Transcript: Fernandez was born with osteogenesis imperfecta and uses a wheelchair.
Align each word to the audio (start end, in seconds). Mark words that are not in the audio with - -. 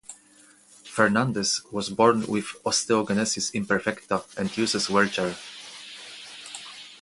Fernandez 0.83 1.61
was 1.71 1.91
born 1.91 2.25
with 2.25 2.55
osteogenesis 2.65 3.51
imperfecta 3.53 4.25
and 4.35 4.57
uses 4.57 4.89
a 4.89 4.93
wheelchair. 4.93 5.35